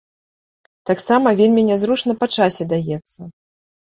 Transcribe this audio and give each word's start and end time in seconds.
Таксама 0.89 1.33
вельмі 1.41 1.61
нязручна 1.69 2.15
па 2.23 2.29
часе 2.37 2.63
даецца. 2.75 3.21